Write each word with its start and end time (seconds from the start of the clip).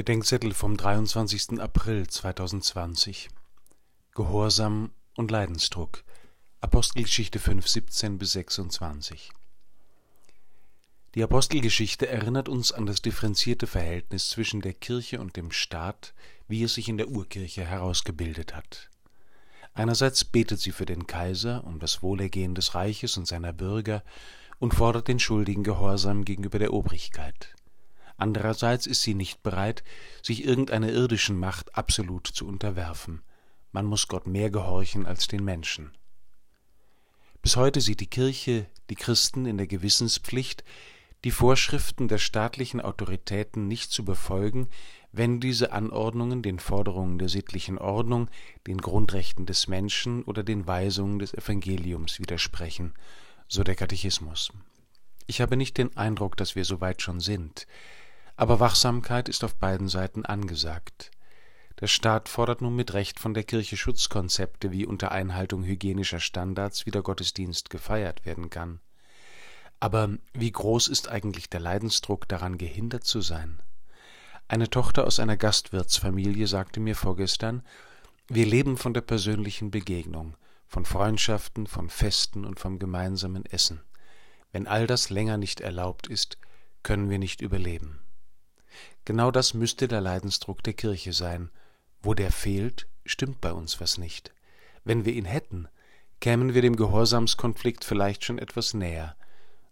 Bedenkzettel 0.00 0.54
vom 0.54 0.78
23. 0.78 1.60
April 1.60 2.06
2020 2.06 3.28
Gehorsam 4.14 4.92
und 5.14 5.30
Leidensdruck 5.30 6.04
Apostelgeschichte 6.62 7.38
5, 7.38 7.68
17 7.68 8.16
bis 8.16 8.32
26 8.32 9.30
Die 11.14 11.22
Apostelgeschichte 11.22 12.08
erinnert 12.08 12.48
uns 12.48 12.72
an 12.72 12.86
das 12.86 13.02
differenzierte 13.02 13.66
Verhältnis 13.66 14.30
zwischen 14.30 14.62
der 14.62 14.72
Kirche 14.72 15.20
und 15.20 15.36
dem 15.36 15.52
Staat, 15.52 16.14
wie 16.48 16.62
es 16.62 16.72
sich 16.72 16.88
in 16.88 16.96
der 16.96 17.08
Urkirche 17.08 17.66
herausgebildet 17.66 18.56
hat. 18.56 18.88
Einerseits 19.74 20.24
betet 20.24 20.60
sie 20.60 20.72
für 20.72 20.86
den 20.86 21.06
Kaiser 21.08 21.62
um 21.64 21.78
das 21.78 22.02
Wohlergehen 22.02 22.54
des 22.54 22.74
Reiches 22.74 23.18
und 23.18 23.26
seiner 23.26 23.52
Bürger 23.52 24.02
und 24.58 24.72
fordert 24.72 25.08
den 25.08 25.18
Schuldigen 25.18 25.62
Gehorsam 25.62 26.24
gegenüber 26.24 26.58
der 26.58 26.72
Obrigkeit. 26.72 27.54
Andererseits 28.20 28.86
ist 28.86 29.00
sie 29.00 29.14
nicht 29.14 29.42
bereit, 29.42 29.82
sich 30.22 30.44
irgendeiner 30.44 30.90
irdischen 30.90 31.38
Macht 31.38 31.74
absolut 31.74 32.26
zu 32.26 32.46
unterwerfen. 32.46 33.22
Man 33.72 33.86
muss 33.86 34.08
Gott 34.08 34.26
mehr 34.26 34.50
gehorchen 34.50 35.06
als 35.06 35.26
den 35.26 35.42
Menschen. 35.42 35.92
Bis 37.40 37.56
heute 37.56 37.80
sieht 37.80 38.00
die 38.00 38.06
Kirche 38.06 38.66
die 38.90 38.94
Christen 38.94 39.46
in 39.46 39.56
der 39.56 39.66
Gewissenspflicht, 39.66 40.64
die 41.24 41.30
Vorschriften 41.30 42.08
der 42.08 42.18
staatlichen 42.18 42.82
Autoritäten 42.82 43.66
nicht 43.68 43.90
zu 43.90 44.04
befolgen, 44.04 44.68
wenn 45.12 45.40
diese 45.40 45.72
Anordnungen 45.72 46.42
den 46.42 46.58
Forderungen 46.58 47.18
der 47.18 47.30
sittlichen 47.30 47.78
Ordnung, 47.78 48.28
den 48.66 48.78
Grundrechten 48.78 49.46
des 49.46 49.66
Menschen 49.66 50.24
oder 50.24 50.42
den 50.42 50.66
Weisungen 50.66 51.18
des 51.18 51.32
Evangeliums 51.32 52.20
widersprechen, 52.20 52.92
so 53.48 53.64
der 53.64 53.76
Katechismus. 53.76 54.52
Ich 55.26 55.40
habe 55.40 55.56
nicht 55.56 55.78
den 55.78 55.96
Eindruck, 55.96 56.36
dass 56.36 56.54
wir 56.54 56.66
so 56.66 56.82
weit 56.82 57.00
schon 57.00 57.20
sind. 57.20 57.66
Aber 58.40 58.58
Wachsamkeit 58.58 59.28
ist 59.28 59.44
auf 59.44 59.54
beiden 59.54 59.90
Seiten 59.90 60.24
angesagt. 60.24 61.10
Der 61.78 61.88
Staat 61.88 62.26
fordert 62.26 62.62
nun 62.62 62.74
mit 62.74 62.94
Recht 62.94 63.20
von 63.20 63.34
der 63.34 63.44
Kirche 63.44 63.76
Schutzkonzepte, 63.76 64.72
wie 64.72 64.86
unter 64.86 65.12
Einhaltung 65.12 65.62
hygienischer 65.62 66.20
Standards 66.20 66.86
wieder 66.86 67.02
Gottesdienst 67.02 67.68
gefeiert 67.68 68.24
werden 68.24 68.48
kann. 68.48 68.80
Aber 69.78 70.16
wie 70.32 70.50
groß 70.50 70.88
ist 70.88 71.10
eigentlich 71.10 71.50
der 71.50 71.60
Leidensdruck 71.60 72.26
daran, 72.28 72.56
gehindert 72.56 73.04
zu 73.04 73.20
sein? 73.20 73.60
Eine 74.48 74.70
Tochter 74.70 75.06
aus 75.06 75.20
einer 75.20 75.36
Gastwirtsfamilie 75.36 76.46
sagte 76.46 76.80
mir 76.80 76.96
vorgestern, 76.96 77.62
wir 78.28 78.46
leben 78.46 78.78
von 78.78 78.94
der 78.94 79.02
persönlichen 79.02 79.70
Begegnung, 79.70 80.34
von 80.66 80.86
Freundschaften, 80.86 81.66
von 81.66 81.90
Festen 81.90 82.46
und 82.46 82.58
vom 82.58 82.78
gemeinsamen 82.78 83.44
Essen. 83.44 83.82
Wenn 84.50 84.66
all 84.66 84.86
das 84.86 85.10
länger 85.10 85.36
nicht 85.36 85.60
erlaubt 85.60 86.06
ist, 86.06 86.38
können 86.82 87.10
wir 87.10 87.18
nicht 87.18 87.42
überleben. 87.42 87.99
Genau 89.04 89.30
das 89.30 89.54
müsste 89.54 89.88
der 89.88 90.00
Leidensdruck 90.00 90.62
der 90.62 90.74
Kirche 90.74 91.12
sein. 91.12 91.50
Wo 92.02 92.14
der 92.14 92.32
fehlt, 92.32 92.86
stimmt 93.04 93.40
bei 93.40 93.52
uns 93.52 93.80
was 93.80 93.98
nicht. 93.98 94.32
Wenn 94.84 95.04
wir 95.04 95.12
ihn 95.12 95.24
hätten, 95.24 95.68
kämen 96.20 96.54
wir 96.54 96.62
dem 96.62 96.76
Gehorsamskonflikt 96.76 97.84
vielleicht 97.84 98.24
schon 98.24 98.38
etwas 98.38 98.74
näher. 98.74 99.16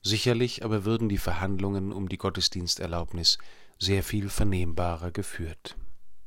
Sicherlich 0.02 0.64
aber 0.64 0.84
würden 0.84 1.08
die 1.08 1.18
Verhandlungen 1.18 1.92
um 1.92 2.08
die 2.08 2.18
Gottesdiensterlaubnis 2.18 3.38
sehr 3.78 4.02
viel 4.02 4.28
vernehmbarer 4.28 5.10
geführt. 5.10 5.76